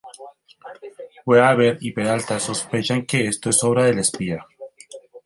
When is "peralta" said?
1.91-2.39